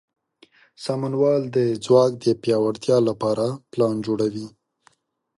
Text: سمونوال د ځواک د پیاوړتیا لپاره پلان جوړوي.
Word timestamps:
سمونوال 0.85 1.41
د 1.55 1.57
ځواک 1.85 2.11
د 2.25 2.25
پیاوړتیا 2.41 2.97
لپاره 3.09 3.45
پلان 3.71 3.95
جوړوي. 4.05 4.47